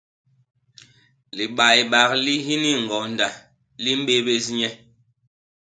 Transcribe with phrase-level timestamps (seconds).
[1.37, 3.27] Libaybak li hini hiñgonda
[3.83, 4.69] li mbébés nye.